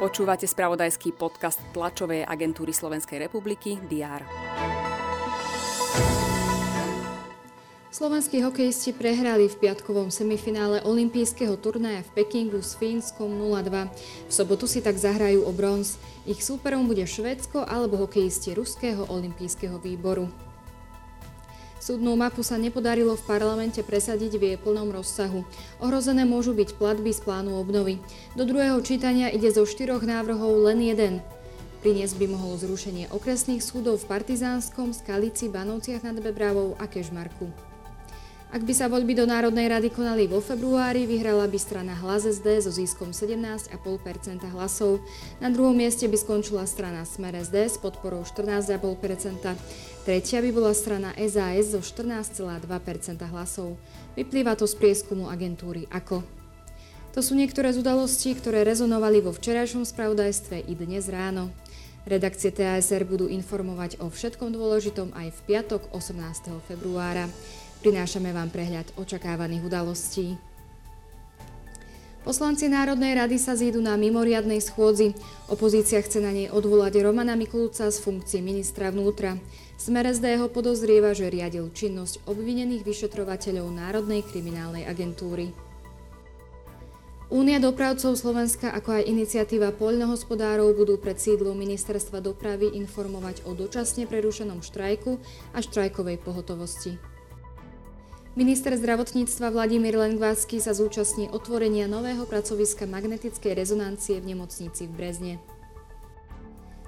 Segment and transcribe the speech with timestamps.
[0.00, 4.24] Počúvate spravodajský podcast tlačovej agentúry Slovenskej republiky DR.
[7.92, 13.92] Slovenskí hokejisti prehrali v piatkovom semifinále olympijského turnaja v Pekingu s Fínskom 0-2.
[14.24, 16.00] V sobotu si tak zahrajú o bronz.
[16.24, 20.49] Ich súperom bude Švédsko alebo hokejisti Ruského olympijského výboru.
[21.80, 25.48] Súdnu mapu sa nepodarilo v parlamente presadiť v jej plnom rozsahu.
[25.80, 27.96] Ohrozené môžu byť platby z plánu obnovy.
[28.36, 31.24] Do druhého čítania ide zo štyroch návrhov len jeden.
[31.80, 37.69] Priniesť by mohol zrušenie okresných súdov v Partizánskom, Skalici, Banovciach nad Bebravou a Kežmarku.
[38.50, 42.66] Ak by sa voľby do Národnej rady konali vo februári, vyhrala by strana Hlas SD
[42.66, 43.78] so získom 17,5%
[44.50, 44.98] hlasov.
[45.38, 49.54] Na druhom mieste by skončila strana Smer SD s podporou 14,5%
[50.02, 52.66] Tretia by bola strana SAS so 14,2%
[53.30, 53.78] hlasov.
[54.18, 56.26] Vyplýva to z prieskumu agentúry AKO.
[57.14, 61.54] To sú niektoré z udalostí, ktoré rezonovali vo včerajšom spravodajstve i dnes ráno.
[62.02, 66.50] Redakcie TASR budú informovať o všetkom dôležitom aj v piatok 18.
[66.66, 67.30] februára.
[67.80, 70.36] Prinášame vám prehľad očakávaných udalostí.
[72.20, 75.16] Poslanci Národnej rady sa zídu na mimoriadnej schôdzi.
[75.48, 79.40] Opozícia chce na nej odvolať Romana Mikulca z funkcie ministra vnútra.
[79.80, 85.48] Smer SD ho podozrieva, že riadil činnosť obvinených vyšetrovateľov Národnej kriminálnej agentúry.
[87.32, 94.04] Únia dopravcov Slovenska ako aj iniciatíva poľnohospodárov budú pred sídlom Ministerstva dopravy informovať o dočasne
[94.04, 95.16] prerušenom štrajku
[95.56, 97.09] a štrajkovej pohotovosti.
[98.38, 105.34] Minister zdravotníctva Vladimír Lengvársky sa zúčastní otvorenia nového pracoviska magnetickej rezonancie v nemocnici v Brezne.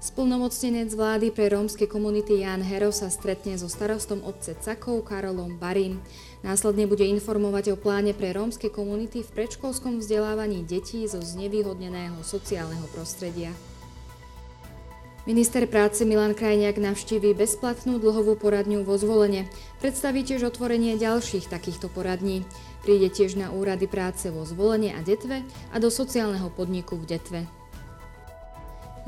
[0.00, 6.00] Splnomocnenec vlády pre rómske komunity Jan Hero sa stretne so starostom obce Cakov Karolom Barim.
[6.40, 12.88] Následne bude informovať o pláne pre rómske komunity v predškolskom vzdelávaní detí zo znevýhodneného sociálneho
[12.96, 13.52] prostredia.
[15.26, 19.50] Minister práce Milan Krajniak navštíví bezplatnú dlhovú poradňu vo zvolenie.
[19.82, 22.46] Predstaví tiež otvorenie ďalších takýchto poradní.
[22.86, 25.42] Príde tiež na úrady práce vo zvolenie a Detve
[25.74, 27.40] a do sociálneho podniku v Detve.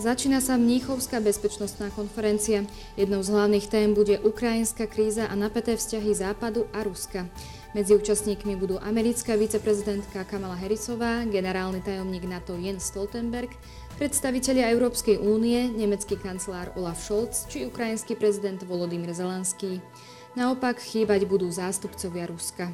[0.00, 2.64] Začína sa Mníchovská bezpečnostná konferencia.
[2.96, 7.28] Jednou z hlavných tém bude ukrajinská kríza a napäté vzťahy Západu a Ruska.
[7.76, 13.52] Medzi účastníkmi budú americká viceprezidentka Kamala Harrisová, generálny tajomník NATO Jens Stoltenberg,
[14.00, 19.84] predstavitelia Európskej únie, nemecký kancelár Olaf Scholz či ukrajinský prezident Volodymyr Zelenský.
[20.32, 22.72] Naopak chýbať budú zástupcovia Ruska.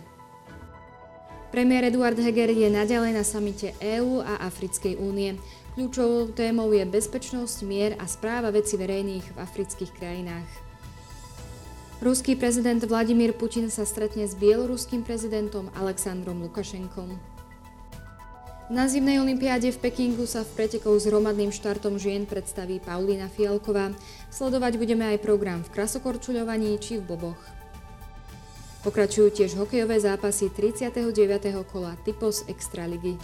[1.51, 5.35] Premiér Eduard Heger je naďalej na samite EÚ a Africkej únie.
[5.75, 10.72] Kľúčovou témou je bezpečnosť, mier a správa veci verejných v afrických krajinách.
[12.03, 17.15] Ruský prezident Vladimír Putin sa stretne s bieloruským prezidentom Aleksandrom Lukašenkom.
[18.75, 23.95] Na zimnej olimpiáde v Pekingu sa v pretekov s hromadným štartom žien predstaví Paulína Fialková.
[24.35, 27.39] Sledovať budeme aj program v krasokorčuľovaní či v boboch.
[28.83, 31.07] Pokračujú tiež hokejové zápasy 39.
[31.71, 33.15] kola Typos Extraligy.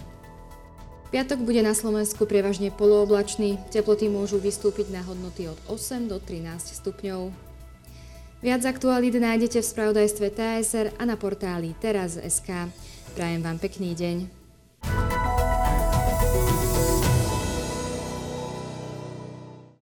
[1.11, 6.79] Piatok bude na Slovensku prevažne polooblačný, teploty môžu vystúpiť na hodnoty od 8 do 13
[6.79, 7.48] stupňov.
[8.39, 12.71] Viac aktualít nájdete v spravodajstve TSR a na portáli teraz.sk.
[13.11, 14.39] Prajem vám pekný deň.